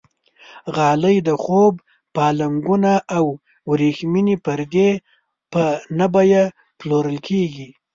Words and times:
غالۍ، 0.75 1.17
د 1.27 1.29
خوب 1.43 1.73
پالنګونه 2.15 2.93
او 3.17 3.25
وریښمینې 3.69 4.35
پردې 4.45 4.89
په 5.51 5.63
نه 5.97 6.07
بیه 6.13 6.43
پلورل 6.79 7.17
کېږي. 7.27 7.69